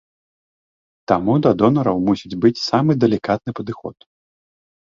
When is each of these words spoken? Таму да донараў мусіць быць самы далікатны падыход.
Таму 1.11 1.35
да 1.47 1.51
донараў 1.61 1.97
мусіць 2.09 2.39
быць 2.47 2.63
самы 2.69 2.91
далікатны 3.07 3.51
падыход. 3.63 3.97